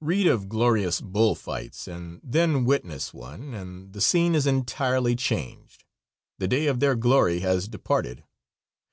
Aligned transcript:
Read 0.00 0.26
of 0.26 0.48
glorious 0.48 1.00
bull 1.00 1.36
fights 1.36 1.86
and 1.86 2.20
then 2.24 2.64
witness 2.64 3.14
one, 3.14 3.54
and 3.54 3.92
the 3.92 4.00
scene 4.00 4.34
is 4.34 4.44
entirely 4.44 5.14
changed. 5.14 5.84
The 6.38 6.48
day 6.48 6.66
of 6.66 6.80
their 6.80 6.96
glory 6.96 7.38
has 7.42 7.68
departed. 7.68 8.24